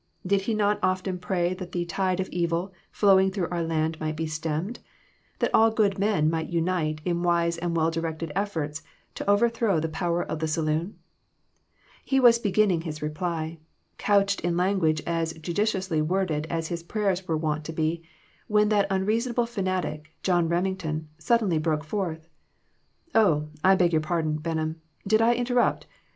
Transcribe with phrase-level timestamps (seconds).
[0.25, 0.81] Did he 32O EMBARRASSING QUESTIONS.
[0.81, 4.79] not often pray that the "tide of evil flowing through our land might be stemmed";
[5.37, 8.81] that all good men might unite in "wise and well directed efforts"
[9.13, 10.95] to overthrow the power of the saloon?
[12.03, 13.59] He was beginning his reply,
[13.99, 18.01] couched in language as judiciously worded as his prayers were wont to be,
[18.47, 22.27] when that uureasonable fanatic, John Reming ton, suddenly broke forth"
[23.13, 25.85] Oh, I beg your pardon, Benham; did I inter rupt